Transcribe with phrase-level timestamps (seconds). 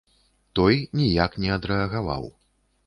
[0.59, 2.23] Той ніяк не адрэагаваў.